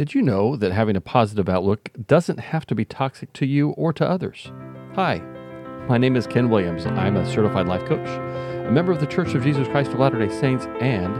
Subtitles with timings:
[0.00, 3.72] Did you know that having a positive outlook doesn't have to be toxic to you
[3.72, 4.50] or to others?
[4.94, 5.18] Hi,
[5.90, 6.86] my name is Ken Williams.
[6.86, 10.18] I'm a certified life coach, a member of the Church of Jesus Christ of Latter
[10.18, 11.14] day Saints, and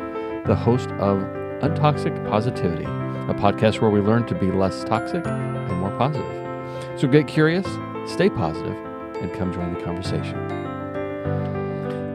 [0.47, 1.19] the host of
[1.61, 6.99] Untoxic Positivity, a podcast where we learn to be less toxic and more positive.
[6.99, 7.67] So get curious,
[8.11, 8.79] stay positive,
[9.21, 10.39] and come join the conversation.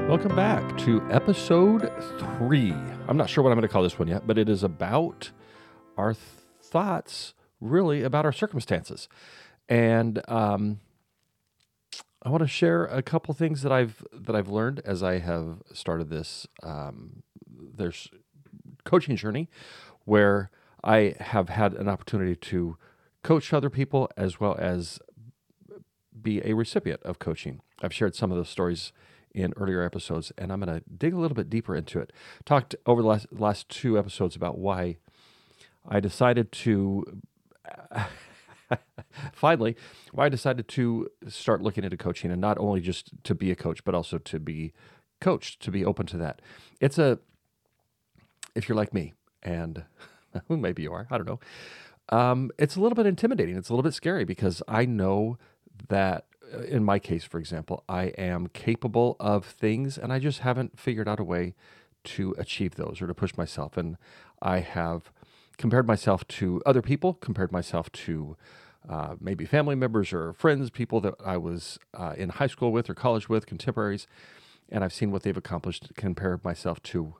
[0.09, 1.93] Welcome back to episode
[2.39, 2.73] three.
[3.07, 5.29] I'm not sure what I'm going to call this one yet, but it is about
[5.95, 6.15] our
[6.75, 9.07] thoughts really about our circumstances.
[9.69, 10.81] And um,
[12.21, 15.63] I want to share a couple things that I've that I've learned as I have
[15.73, 18.09] started this um, there's
[18.83, 19.47] coaching journey,
[20.03, 20.51] where
[20.83, 22.77] I have had an opportunity to
[23.23, 24.99] coach other people as well as
[26.21, 27.61] be a recipient of coaching.
[27.81, 28.91] I've shared some of those stories
[29.33, 32.11] in earlier episodes, and I'm going to dig a little bit deeper into it.
[32.43, 34.97] Talked over the last, last two episodes about why
[35.87, 37.21] I decided to
[39.33, 39.75] finally,
[40.17, 43.83] I decided to start looking into coaching and not only just to be a coach,
[43.83, 44.73] but also to be
[45.21, 46.41] coached, to be open to that.
[46.79, 47.19] It's a,
[48.55, 49.13] if you're like me,
[49.43, 49.83] and
[50.49, 51.39] maybe you are, I don't know.
[52.09, 53.57] Um, it's a little bit intimidating.
[53.57, 55.37] It's a little bit scary because I know
[55.87, 60.39] that, uh, in my case, for example, I am capable of things and I just
[60.39, 61.55] haven't figured out a way
[62.03, 63.75] to achieve those or to push myself.
[63.75, 63.97] And
[64.39, 65.11] I have
[65.57, 68.35] compared myself to other people, compared myself to
[68.87, 72.89] uh, maybe family members or friends, people that I was uh, in high school with
[72.89, 74.07] or college with, contemporaries,
[74.69, 75.91] and I've seen what they've accomplished.
[75.95, 77.15] Compared myself to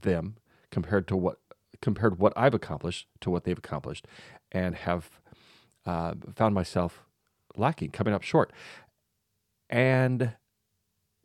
[0.00, 0.36] them,
[0.70, 1.38] compared to what
[1.80, 4.06] compared what I've accomplished to what they've accomplished,
[4.52, 5.20] and have
[5.84, 7.04] uh, found myself
[7.56, 8.52] lacking, coming up short.
[9.68, 10.32] And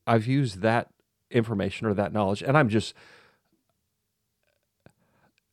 [0.07, 0.89] I've used that
[1.29, 2.93] information or that knowledge, and I'm just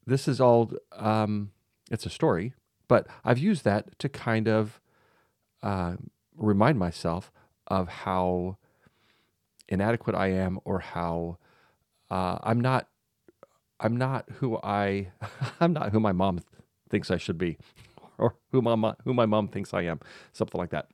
[0.07, 1.51] this is all um,
[1.91, 2.55] it's a story,
[2.89, 4.81] but I've used that to kind of
[5.63, 5.97] uh,
[6.37, 7.33] remind myself
[7.67, 8.59] of how
[9.69, 11.39] inadequate I am, or how
[12.11, 12.89] uh, I'm not.
[13.79, 15.09] I'm not who I.
[15.61, 16.41] I'm not who my mom
[16.89, 17.59] thinks I should be,
[18.19, 20.01] or who my who my mom thinks I am.
[20.33, 20.89] Something like that.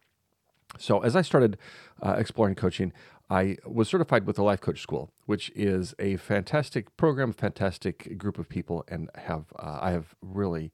[0.78, 1.58] So as I started
[2.02, 2.92] uh, exploring coaching,
[3.32, 8.38] I was certified with the Life Coach School, which is a fantastic program, fantastic group
[8.38, 10.70] of people, and have uh, I have really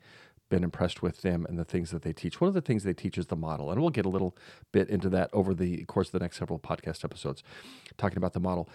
[0.49, 2.41] been impressed with them and the things that they teach.
[2.41, 4.37] One of the things they teach is the model, and we'll get a little
[4.73, 7.45] bit into that over the course of the next several podcast episodes,
[7.97, 8.69] talking about the model.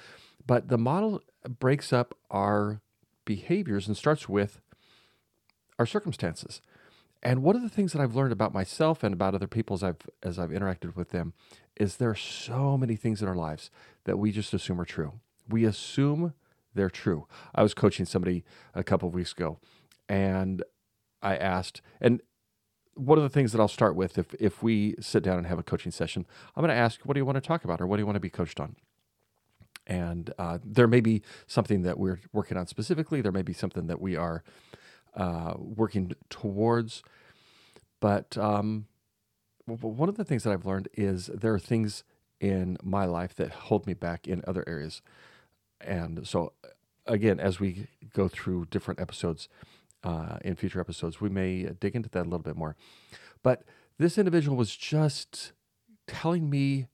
[0.47, 1.22] But the model
[1.59, 2.79] breaks up our
[3.25, 4.61] behaviors and starts with
[5.77, 6.61] our circumstances.
[7.23, 9.81] And one of the things that I've learned about myself and about other people as
[9.84, 11.34] I've as I've interacted with them
[11.78, 13.72] is there are so many things in our lives
[14.03, 15.13] that we just assume are true.
[15.47, 16.34] We assume
[16.75, 17.25] they're true.
[17.56, 18.44] I was coaching somebody
[18.75, 19.57] a couple of weeks ago,
[20.09, 20.63] and
[21.22, 22.22] I asked, and
[22.95, 25.59] one of the things that I'll start with if if we sit down and have
[25.59, 27.88] a coaching session, I'm going to ask, what do you want to talk about, or
[27.88, 28.75] what do you want to be coached on?
[29.88, 33.22] And uh, there may be something that we're working on specifically.
[33.22, 34.44] There may be something that we are
[35.16, 37.03] uh, working towards.
[38.00, 38.88] But um,
[39.66, 42.03] one of the things that I've learned is there are things
[42.40, 45.02] in my life that hold me back in other areas.
[45.79, 46.53] And so,
[47.06, 49.47] again, as we go through different episodes
[50.03, 52.75] uh, in future episodes, we may dig into that a little bit more.
[53.41, 53.63] But
[53.97, 55.53] this individual was just
[56.07, 56.88] telling me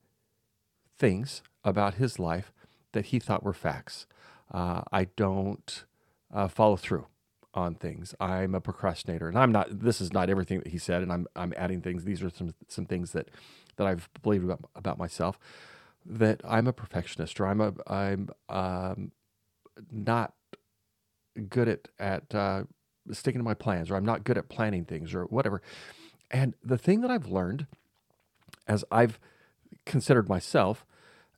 [0.98, 2.52] things about his life
[2.92, 4.06] that he thought were facts.
[4.52, 5.86] Uh, I don't
[6.32, 7.08] uh, follow through
[7.54, 8.14] on things.
[8.20, 9.80] I'm a procrastinator, and I'm not.
[9.82, 12.04] This is not everything that he said, and I'm I'm adding things.
[12.04, 13.30] These are some some things that
[13.78, 15.40] that I've believed about about myself.
[16.06, 19.12] That I'm a perfectionist, or I'm a I'm um,
[19.92, 20.34] not
[21.50, 22.64] good at at uh,
[23.12, 25.62] sticking to my plans, or I'm not good at planning things, or whatever.
[26.32, 27.66] And the thing that I've learned,
[28.68, 29.20] as I've
[29.86, 30.86] considered myself,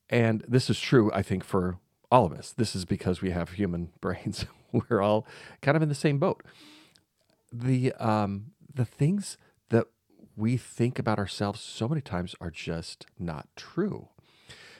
[0.09, 1.77] and this is true, I think for
[2.11, 2.51] all of us.
[2.51, 4.45] This is because we have human brains.
[4.89, 5.25] We're all
[5.61, 6.43] kind of in the same boat.
[7.51, 9.37] The um, the things
[9.69, 9.87] that
[10.35, 14.09] we think about ourselves so many times are just not true.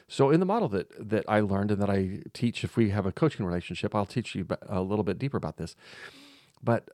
[0.08, 3.06] So in the model that that I learned and that I teach, if we have
[3.06, 5.76] a coaching relationship, I'll teach you a little bit deeper about this.
[6.64, 6.90] But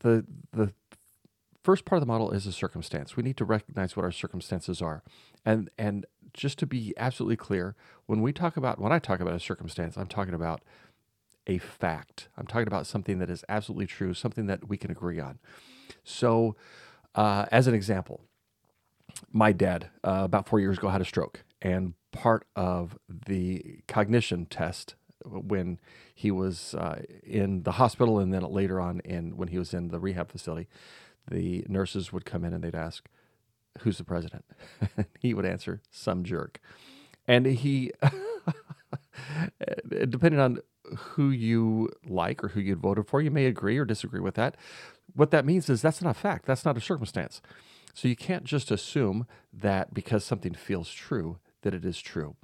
[0.00, 0.72] the the
[1.62, 3.16] first part of the model is a circumstance.
[3.16, 5.02] We need to recognize what our circumstances are,
[5.44, 7.74] and and just to be absolutely clear,
[8.06, 10.62] when we talk about when I talk about a circumstance, I'm talking about
[11.46, 12.28] a fact.
[12.36, 15.38] I'm talking about something that is absolutely true, something that we can agree on.
[16.04, 16.56] So,
[17.14, 18.22] uh, as an example,
[19.32, 24.46] my dad uh, about four years ago had a stroke, and part of the cognition
[24.46, 24.94] test
[25.24, 25.78] when
[26.14, 29.88] he was uh, in the hospital, and then later on, in when he was in
[29.88, 30.68] the rehab facility,
[31.30, 33.08] the nurses would come in and they'd ask,
[33.80, 34.44] "Who's the president?"
[34.96, 36.60] And he would answer, "Some jerk,"
[37.26, 37.92] and he,
[39.88, 40.58] depending on
[40.96, 44.56] who you like or who you'd voted for, you may agree or disagree with that.
[45.14, 46.46] What that means is that's not a fact.
[46.46, 47.42] That's not a circumstance.
[47.94, 52.36] So you can't just assume that because something feels true that it is true.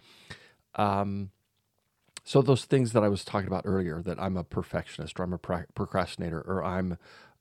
[0.75, 1.31] Um,
[2.25, 5.33] so those things that I was talking about earlier, that I'm a perfectionist or I'm
[5.33, 6.99] a procrastinator or I'm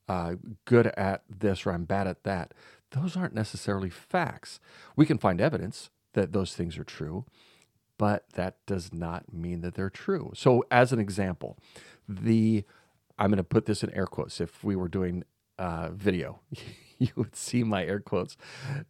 [0.08, 2.54] uh, good at this or I'm bad at that,
[2.92, 4.60] those aren't necessarily facts.
[4.96, 7.26] We can find evidence that those things are true,
[7.98, 10.32] but that does not mean that they're true.
[10.34, 11.58] So, as an example,
[12.08, 12.64] the
[13.18, 14.40] I'm going to put this in air quotes.
[14.40, 15.24] If we were doing
[15.58, 16.40] uh, video,
[16.98, 18.36] you would see my air quotes.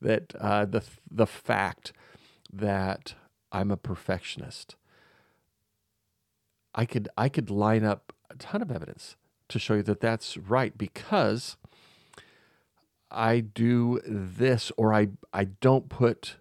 [0.01, 1.93] That uh, the the fact
[2.53, 3.15] that
[3.51, 4.77] I'm a perfectionist,
[6.75, 9.17] I could I could line up a ton of evidence
[9.49, 11.57] to show you that that's right because
[13.11, 16.37] I do this or I I don't put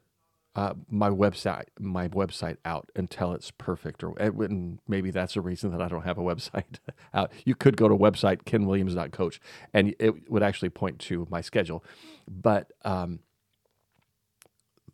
[0.57, 5.71] uh, my website my website out until it's perfect or and maybe that's a reason
[5.71, 6.79] that I don't have a website
[7.13, 7.31] out.
[7.45, 9.39] You could go to website kenwilliams.coach
[9.73, 11.83] and it would actually point to my schedule,
[12.27, 13.19] but um,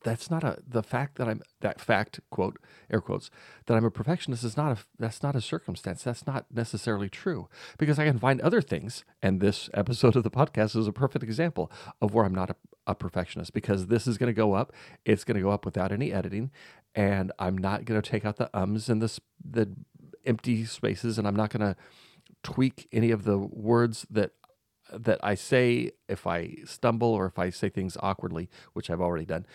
[0.04, 2.60] that's not a the fact that I'm that fact quote
[2.92, 3.30] air quotes
[3.66, 6.04] that I'm a perfectionist is not a that's not a circumstance.
[6.04, 7.48] That's not necessarily true.
[7.78, 11.24] Because I can find other things and this episode of the podcast is a perfect
[11.24, 11.72] example
[12.02, 12.56] of where I'm not a,
[12.88, 14.74] a perfectionist because this is going to go up
[15.06, 16.52] it's going to go up without any editing
[16.96, 19.74] and I'm not going to take out the ums and the the
[20.26, 21.76] empty spaces and I'm not going to
[22.44, 24.32] tweak any of the words that
[24.92, 29.26] that I say if I stumble or if I say things awkwardly which I've already
[29.26, 29.46] done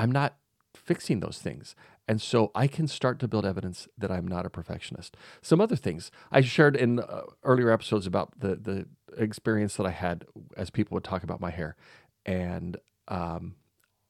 [0.00, 0.36] I'm not
[0.74, 1.76] fixing those things.
[2.08, 5.14] And so I can start to build evidence that I'm not a perfectionist.
[5.42, 8.86] Some other things I shared in uh, earlier episodes about the the
[9.18, 10.24] experience that I had
[10.56, 11.76] as people would talk about my hair,
[12.24, 13.56] and um,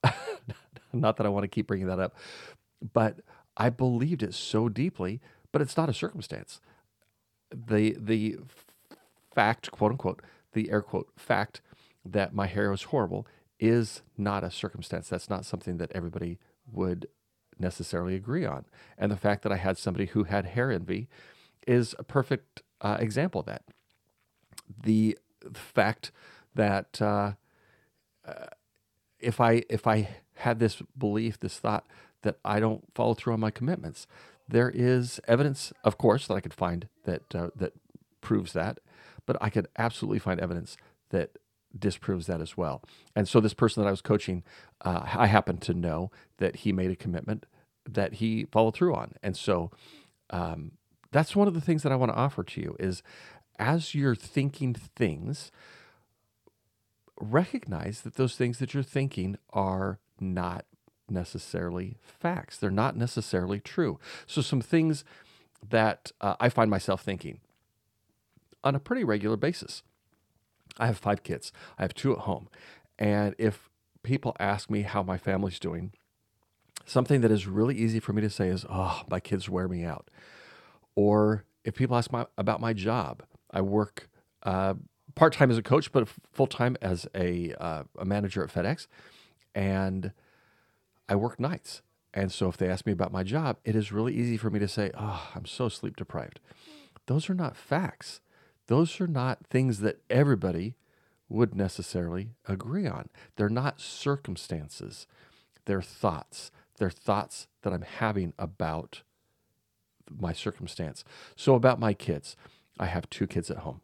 [0.92, 2.14] not that I want to keep bringing that up,
[2.92, 3.20] but
[3.56, 5.20] I believed it so deeply.
[5.52, 6.60] But it's not a circumstance.
[7.50, 8.38] The the
[9.34, 10.22] fact, quote unquote,
[10.52, 11.60] the air quote fact
[12.04, 13.26] that my hair was horrible
[13.60, 15.08] is not a circumstance.
[15.08, 16.38] That's not something that everybody
[16.72, 17.06] would
[17.58, 18.64] necessarily agree on.
[18.98, 21.08] And the fact that I had somebody who had hair envy
[21.66, 23.62] is a perfect uh, example of that.
[24.82, 25.18] The
[25.52, 26.10] fact
[26.54, 27.32] that uh,
[28.26, 28.46] uh,
[29.18, 31.86] if I if I had this belief, this thought
[32.22, 34.06] that I don't follow through on my commitments,
[34.48, 37.74] there is evidence, of course, that I could find that uh, that
[38.20, 38.78] proves that,
[39.26, 40.76] but I could absolutely find evidence
[41.10, 41.38] that
[41.78, 42.82] disproves that as well.
[43.14, 44.42] And so this person that I was coaching,
[44.82, 47.46] uh, I happen to know that he made a commitment
[47.88, 49.12] that he followed through on.
[49.22, 49.70] And so
[50.30, 50.72] um,
[51.12, 53.02] that's one of the things that I want to offer to you is
[53.58, 55.52] as you're thinking things,
[57.20, 60.64] recognize that those things that you're thinking are not
[61.08, 62.56] necessarily facts.
[62.56, 63.98] They're not necessarily true.
[64.26, 65.04] So some things
[65.68, 67.40] that uh, I find myself thinking
[68.64, 69.82] on a pretty regular basis.
[70.78, 71.52] I have five kids.
[71.78, 72.48] I have two at home.
[72.98, 73.68] And if
[74.02, 75.92] people ask me how my family's doing,
[76.86, 79.84] something that is really easy for me to say is, oh, my kids wear me
[79.84, 80.08] out.
[80.94, 84.08] Or if people ask my, about my job, I work
[84.42, 84.74] uh,
[85.14, 88.86] part time as a coach, but full time as a, uh, a manager at FedEx.
[89.54, 90.12] And
[91.08, 91.82] I work nights.
[92.12, 94.58] And so if they ask me about my job, it is really easy for me
[94.58, 96.40] to say, oh, I'm so sleep deprived.
[97.06, 98.20] Those are not facts
[98.70, 100.76] those are not things that everybody
[101.28, 103.08] would necessarily agree on.
[103.34, 105.08] They're not circumstances,
[105.64, 106.52] they're thoughts.
[106.78, 109.02] They're thoughts that I'm having about
[110.08, 111.04] my circumstance.
[111.36, 112.36] So, about my kids,
[112.78, 113.80] I have two kids at home.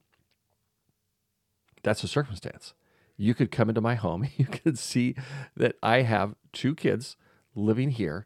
[1.83, 2.73] That's a circumstance.
[3.17, 5.17] You could come into my home, you could see
[5.57, 7.17] that I have two kids
[7.57, 8.25] living here.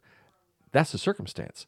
[0.73, 1.67] That's a circumstance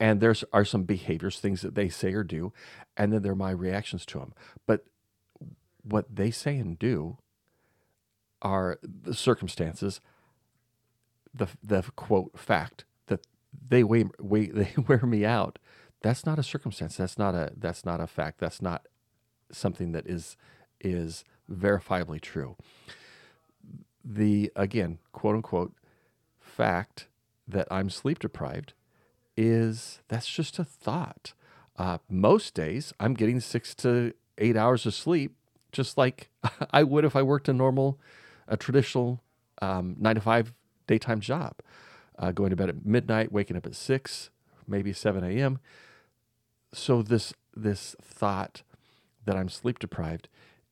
[0.00, 2.52] and there's are some behaviors things that they say or do
[2.96, 4.32] and then there are my reactions to them
[4.66, 4.84] but
[5.82, 7.18] what they say and do
[8.42, 10.00] are the circumstances
[11.34, 13.26] the the quote fact that
[13.68, 15.58] they weigh, weigh they wear me out.
[16.02, 16.96] That's not a circumstance.
[16.96, 18.38] That's not a that's not a fact.
[18.38, 18.86] That's not
[19.50, 20.36] something that is
[20.80, 22.56] is verifiably true.
[24.04, 25.72] The again quote unquote
[26.40, 27.08] fact
[27.48, 28.74] that i'm sleep deprived
[29.36, 31.32] is that's just a thought.
[31.76, 35.34] Uh, most days, I'm getting six to eight hours of sleep,
[35.72, 36.28] just like
[36.70, 37.98] I would if I worked a normal,
[38.46, 39.22] a traditional
[39.60, 40.52] um, nine to five
[40.86, 41.54] daytime job.
[42.16, 44.30] Uh, going to bed at midnight, waking up at six,
[44.68, 45.58] maybe 7 a.m.
[46.72, 48.62] so this this thought
[49.24, 50.28] that I'm sleep deprived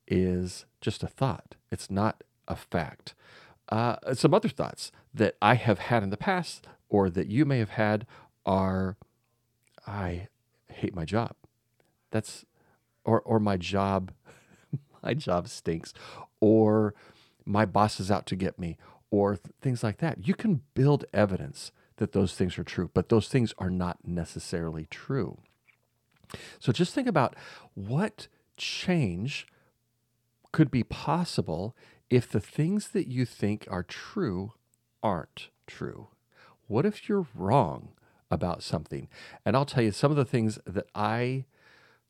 [0.07, 1.55] is just a thought.
[1.71, 3.13] It's not a fact.
[3.69, 7.59] Uh, some other thoughts that I have had in the past or that you may
[7.59, 8.05] have had
[8.45, 8.97] are
[9.85, 10.27] I
[10.69, 11.35] hate my job.
[12.11, 12.45] That's
[13.03, 14.11] or or my job
[15.03, 15.93] my job stinks
[16.39, 16.93] or
[17.45, 18.77] my boss is out to get me
[19.11, 20.27] or th- things like that.
[20.27, 24.87] You can build evidence that those things are true, but those things are not necessarily
[24.89, 25.37] true.
[26.59, 27.35] So just think about
[27.75, 29.45] what change
[30.51, 31.75] could be possible
[32.09, 34.53] if the things that you think are true
[35.01, 36.09] aren't true.
[36.67, 37.89] What if you're wrong
[38.33, 39.07] about something?
[39.45, 41.45] And I'll tell you some of the things that I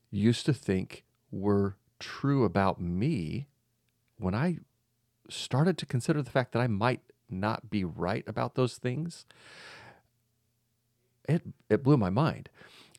[0.10, 3.48] used to think were true about me
[4.18, 4.60] when I
[5.30, 9.26] started to consider the fact that I might not be right about those things.
[11.28, 12.50] It it blew my mind.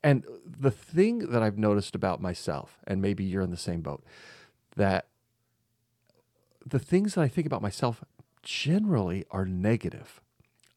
[0.03, 4.05] And the thing that I've noticed about myself, and maybe you're in the same boat,
[4.77, 5.07] that
[6.65, 8.05] the things that I think about myself
[8.43, 10.21] generally are negative.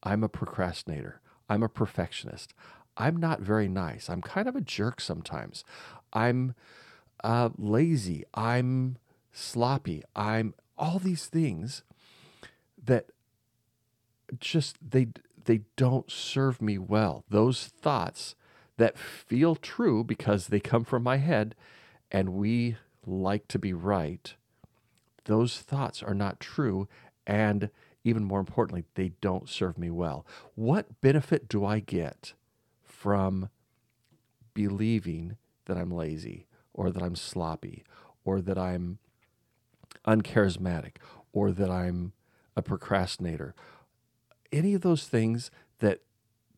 [0.02, 1.20] I'm a procrastinator.
[1.48, 2.52] I'm a perfectionist.
[2.96, 4.10] I'm not very nice.
[4.10, 5.64] I'm kind of a jerk sometimes.
[6.12, 6.54] I'm
[7.22, 8.24] uh, lazy.
[8.34, 8.98] I'm
[9.32, 10.02] sloppy.
[10.16, 11.82] I'm all these things
[12.82, 13.06] that
[14.38, 15.08] just they
[15.44, 17.24] they don't serve me well.
[17.28, 18.34] Those thoughts
[18.76, 21.54] that feel true because they come from my head
[22.10, 22.76] and we
[23.06, 24.34] like to be right,
[25.24, 26.88] those thoughts are not true.
[27.26, 27.70] And
[28.08, 30.26] even more importantly, they don't serve me well.
[30.54, 32.32] What benefit do I get
[32.82, 33.50] from
[34.54, 35.36] believing
[35.66, 37.84] that I'm lazy or that I'm sloppy
[38.24, 38.98] or that I'm
[40.06, 40.96] uncharismatic
[41.32, 42.12] or that I'm
[42.56, 43.54] a procrastinator?
[44.50, 45.50] Any of those things
[45.80, 46.00] that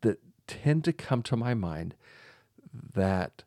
[0.02, 1.94] that tend to come to my mind
[2.94, 3.42] that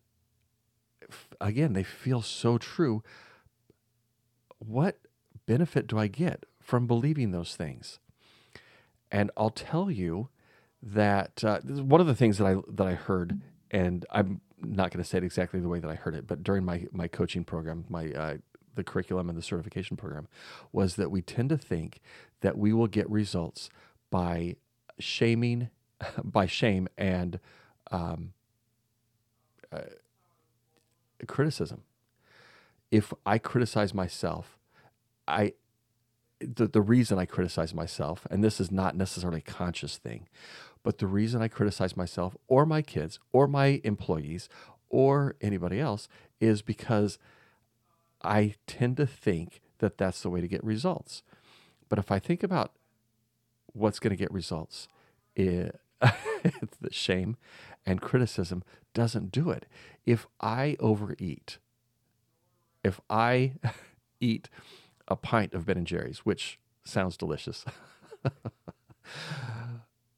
[1.39, 3.03] again they feel so true
[4.59, 4.97] what
[5.45, 7.99] benefit do i get from believing those things
[9.11, 10.27] and i'll tell you
[10.81, 13.39] that uh, one of the things that i that i heard
[13.69, 16.41] and i'm not going to say it exactly the way that i heard it but
[16.41, 18.37] during my my coaching program my uh,
[18.73, 20.27] the curriculum and the certification program
[20.71, 22.01] was that we tend to think
[22.41, 23.69] that we will get results
[24.09, 24.55] by
[24.97, 25.69] shaming
[26.23, 27.39] by shame and
[27.91, 28.33] um,
[29.71, 29.81] uh,
[31.27, 31.83] criticism.
[32.89, 34.57] If I criticize myself,
[35.27, 35.53] I
[36.45, 40.27] the, the reason I criticize myself, and this is not necessarily a conscious thing,
[40.83, 44.49] but the reason I criticize myself or my kids or my employees
[44.89, 46.07] or anybody else
[46.39, 47.17] is because
[48.21, 51.23] I tend to think that that's the way to get results.
[51.89, 52.71] But if I think about
[53.67, 54.87] what's going to get results,
[55.35, 56.09] it, eh,
[56.81, 57.37] the shame
[57.85, 59.65] and criticism doesn't do it.
[60.05, 61.57] If I overeat,
[62.83, 63.53] if I
[64.19, 64.49] eat
[65.07, 67.65] a pint of Ben and Jerry's, which sounds delicious,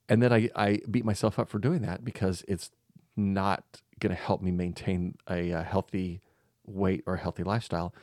[0.10, 2.72] and then I, I beat myself up for doing that because it's
[3.16, 6.22] not going to help me maintain a, a healthy
[6.66, 7.94] weight or a healthy lifestyle,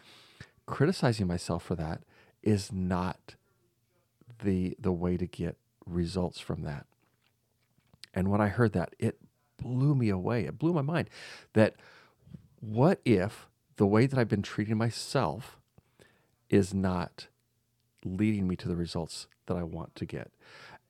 [0.66, 2.02] criticizing myself for that
[2.42, 3.36] is not
[4.42, 6.86] the the way to get results from that.
[8.14, 9.18] And when I heard that, it
[9.56, 10.44] blew me away.
[10.44, 11.08] It blew my mind
[11.54, 11.76] that
[12.60, 15.58] what if the way that I've been treating myself
[16.52, 17.26] is not
[18.04, 20.30] leading me to the results that I want to get?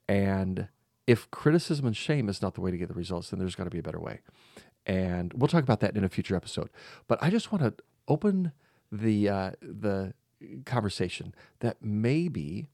[0.07, 0.69] And
[1.07, 3.65] if criticism and shame is not the way to get the results, then there's got
[3.65, 4.21] to be a better way.
[4.85, 6.69] And we'll talk about that in a future episode.
[7.09, 8.53] But I just want to open
[8.91, 10.13] the uh, the
[10.65, 12.69] conversation that maybe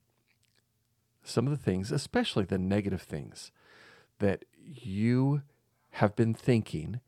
[1.23, 3.53] some of the things, especially the negative things
[4.19, 5.43] that you
[5.93, 7.01] have been thinking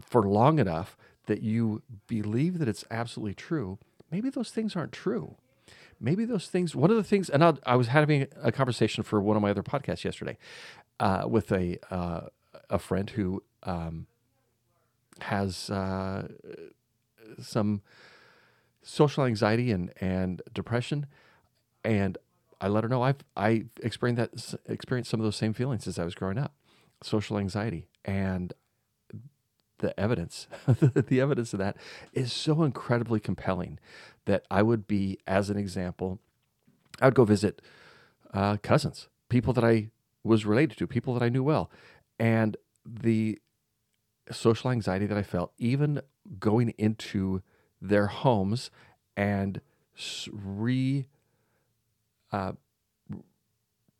[0.00, 3.78] for long enough that you believe that it's absolutely true,
[4.10, 5.36] maybe those things aren't true.
[6.00, 9.20] Maybe those things, one of the things, and I, I was having a conversation for
[9.20, 10.38] one of my other podcasts yesterday
[10.98, 12.28] uh, with a, uh,
[12.70, 14.06] a friend who um,
[15.20, 16.28] has uh,
[17.38, 17.82] some
[18.82, 21.06] social anxiety and, and depression.
[21.84, 22.16] And
[22.60, 25.98] I let her know I've I experienced that experienced some of those same feelings as
[25.98, 26.52] I was growing up,
[27.02, 28.52] social anxiety, and
[29.80, 31.76] the evidence, the evidence of that
[32.12, 33.78] is so incredibly compelling
[34.26, 36.20] that I would be, as an example,
[37.00, 37.60] I would go visit
[38.32, 39.90] uh, cousins, people that I
[40.22, 41.70] was related to, people that I knew well,
[42.18, 43.38] and the
[44.30, 46.02] social anxiety that I felt, even
[46.38, 47.42] going into
[47.80, 48.70] their homes
[49.16, 49.60] and
[50.30, 51.06] re
[52.32, 52.52] uh,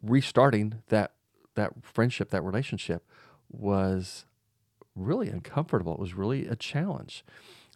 [0.03, 1.13] restarting that
[1.57, 3.05] that friendship, that relationship,
[3.51, 4.25] was
[5.04, 5.95] really uncomfortable.
[5.95, 7.25] It was really a challenge.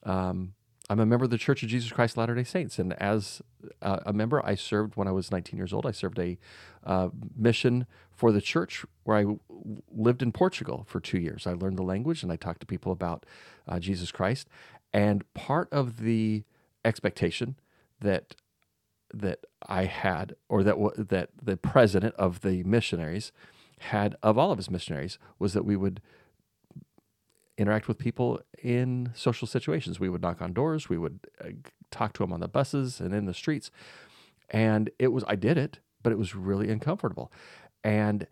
[0.03, 0.55] Um,
[0.91, 2.79] I'm a member of the Church of Jesus Christ Latter day Saints.
[2.79, 3.41] And as
[3.81, 5.87] a member, I served when I was 19 years old.
[5.87, 6.37] I served a
[6.85, 9.41] uh, mission for the church where I w-
[9.91, 11.47] lived in Portugal for two years.
[11.47, 13.25] I learned the language and I talked to people about
[13.67, 14.49] uh, Jesus Christ.
[14.93, 16.45] And part of the
[16.85, 17.57] expectation
[18.01, 18.35] that
[19.13, 19.39] that
[19.69, 23.33] I had, or that w- that the president of the missionaries
[23.79, 26.01] had of all of his missionaries, was that we would
[27.57, 30.01] interact with people in social situations.
[30.01, 31.51] We would knock on doors, we would uh,
[31.91, 33.71] talk to them on the buses and in the streets.
[34.51, 37.33] And it was, I did it, but it was really uncomfortable.
[37.83, 38.27] And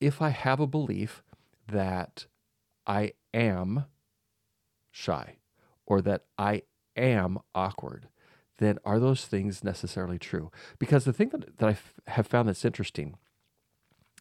[0.00, 1.22] if I have a belief
[1.66, 2.26] that
[2.86, 3.84] I am
[4.90, 5.36] shy
[5.86, 6.62] or that I
[6.96, 8.08] am awkward,
[8.58, 10.50] then are those things necessarily true?
[10.78, 13.16] Because the thing that, that I f- have found that's interesting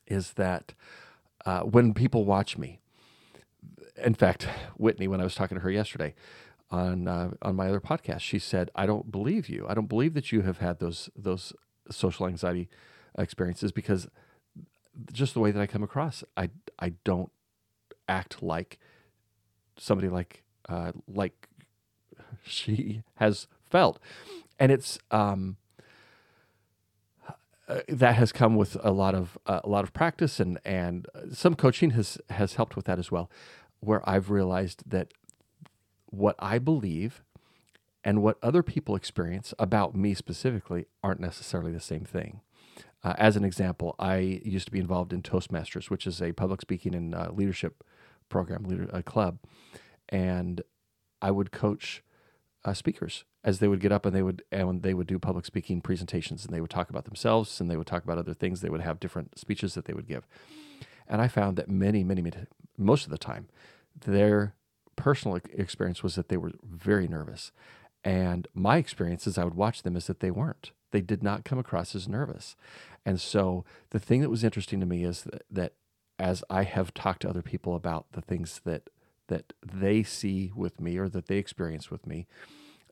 [0.05, 0.73] is that
[1.45, 2.79] uh, when people watch me,
[4.03, 6.13] in fact, Whitney, when I was talking to her yesterday
[6.69, 9.65] on uh, on my other podcast, she said, "I don't believe you.
[9.67, 11.53] I don't believe that you have had those those
[11.89, 12.69] social anxiety
[13.17, 14.07] experiences because
[15.11, 16.49] just the way that I come across, I
[16.79, 17.31] I don't
[18.07, 18.79] act like
[19.77, 21.47] somebody like uh, like
[22.43, 23.99] she has felt,
[24.59, 25.57] and it's um,
[27.67, 31.07] uh, that has come with a lot of uh, a lot of practice and and
[31.31, 33.29] some coaching has has helped with that as well
[33.79, 35.13] where I've realized that
[36.05, 37.23] what I believe
[38.03, 42.41] and what other people experience about me specifically aren't necessarily the same thing.
[43.03, 46.61] Uh, as an example, I used to be involved in Toastmasters, which is a public
[46.61, 47.83] speaking and uh, leadership
[48.29, 49.39] program, leader, club,
[50.09, 50.61] and
[51.21, 52.03] I would coach
[52.65, 55.45] uh, speakers as they would get up and they would and they would do public
[55.45, 58.61] speaking presentations and they would talk about themselves and they would talk about other things.
[58.61, 60.27] They would have different speeches that they would give,
[61.07, 62.45] and I found that many, many, many
[62.77, 63.47] most of the time,
[64.05, 64.53] their
[64.95, 67.51] personal experience was that they were very nervous.
[68.03, 70.71] And my experience as I would watch them is that they weren't.
[70.91, 72.55] They did not come across as nervous.
[73.05, 75.73] And so the thing that was interesting to me is that, that
[76.19, 78.89] as I have talked to other people about the things that
[79.27, 82.27] that they see with me or that they experience with me,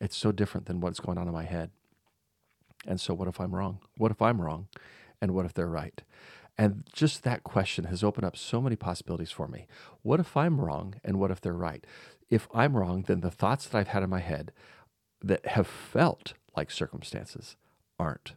[0.02, 1.72] it's so different than what's going on in my head.
[2.86, 3.80] And so what if I'm wrong?
[3.98, 4.68] What if I'm wrong?
[5.22, 6.02] And what if they're right?
[6.58, 9.68] And just that question has opened up so many possibilities for me.
[10.04, 11.86] What if I'm wrong and what if they're right?
[12.30, 14.52] If I'm wrong, then the thoughts that I've had in my head
[15.22, 17.58] that have felt like circumstances
[18.00, 18.34] aren't.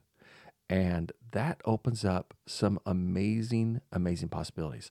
[0.69, 4.91] And that opens up some amazing, amazing possibilities.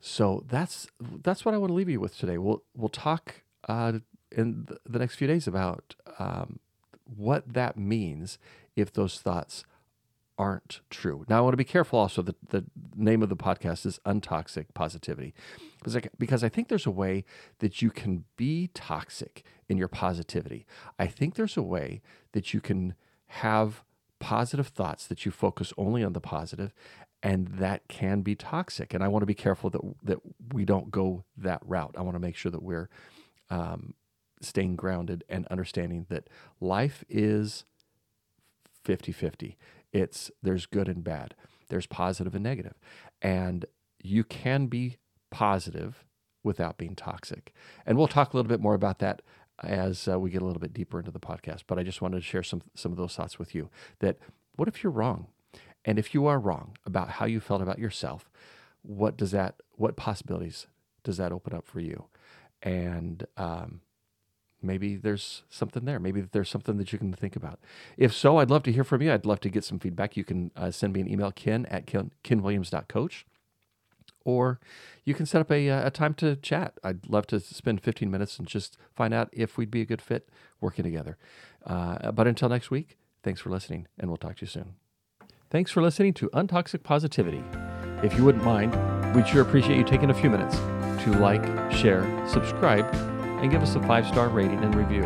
[0.00, 0.88] So that's
[1.22, 2.38] that's what I want to leave you with today.
[2.38, 3.98] We'll we'll talk uh,
[4.32, 6.58] in the next few days about um,
[7.04, 8.38] what that means
[8.76, 9.64] if those thoughts
[10.40, 11.26] aren't true.
[11.28, 12.64] Now, I want to be careful also that the
[12.96, 15.34] name of the podcast is Untoxic Positivity
[16.18, 17.26] because I think there's a way
[17.58, 20.64] that you can be toxic in your positivity.
[20.98, 22.00] I think there's a way
[22.32, 22.94] that you can
[23.26, 23.84] have
[24.18, 26.72] positive thoughts that you focus only on the positive
[27.22, 30.18] and that can be toxic and i want to be careful that that
[30.52, 32.90] we don't go that route i want to make sure that we're
[33.48, 33.94] um,
[34.42, 36.28] staying grounded and understanding that
[36.60, 37.64] life is
[38.84, 39.56] 50-50
[39.92, 41.34] it's there's good and bad,
[41.68, 42.74] there's positive and negative,
[43.22, 43.64] and
[44.02, 44.96] you can be
[45.30, 46.04] positive
[46.42, 47.52] without being toxic.
[47.86, 49.22] And we'll talk a little bit more about that
[49.62, 51.64] as uh, we get a little bit deeper into the podcast.
[51.66, 53.70] But I just wanted to share some some of those thoughts with you.
[54.00, 54.18] That
[54.56, 55.26] what if you're wrong,
[55.84, 58.30] and if you are wrong about how you felt about yourself,
[58.82, 60.66] what does that what possibilities
[61.02, 62.06] does that open up for you?
[62.62, 63.80] And um,
[64.62, 65.98] maybe there's something there.
[65.98, 67.60] Maybe there's something that you can think about.
[67.96, 69.12] If so, I'd love to hear from you.
[69.12, 70.16] I'd love to get some feedback.
[70.16, 73.26] You can uh, send me an email, ken at ken, kenwilliams.coach,
[74.24, 74.60] or
[75.04, 76.78] you can set up a, uh, a time to chat.
[76.84, 80.02] I'd love to spend 15 minutes and just find out if we'd be a good
[80.02, 80.28] fit
[80.60, 81.16] working together.
[81.64, 84.74] Uh, but until next week, thanks for listening, and we'll talk to you soon.
[85.50, 87.42] Thanks for listening to Untoxic Positivity.
[88.02, 88.74] If you wouldn't mind,
[89.14, 90.56] we'd sure appreciate you taking a few minutes
[91.04, 91.42] to like,
[91.72, 92.86] share, subscribe,
[93.40, 95.04] and give us a five star rating and review.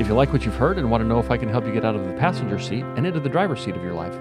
[0.00, 1.72] If you like what you've heard and want to know if I can help you
[1.72, 4.16] get out of the passenger seat and into the driver's seat of your life,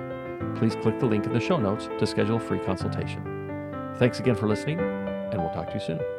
[0.58, 3.24] please click the link in the show notes to schedule a free consultation.
[3.98, 6.17] Thanks again for listening, and we'll talk to you soon.